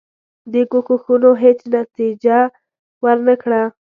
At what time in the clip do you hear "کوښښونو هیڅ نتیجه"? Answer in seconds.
0.71-2.37